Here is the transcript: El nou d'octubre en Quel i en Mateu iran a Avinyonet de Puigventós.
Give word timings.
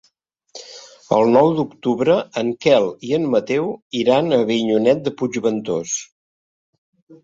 El 1.17 1.29
nou 1.35 1.49
d'octubre 1.59 2.17
en 2.43 2.51
Quel 2.67 2.89
i 3.11 3.15
en 3.21 3.29
Mateu 3.37 3.71
iran 4.03 4.35
a 4.35 4.43
Avinyonet 4.49 5.09
de 5.09 5.19
Puigventós. 5.23 5.99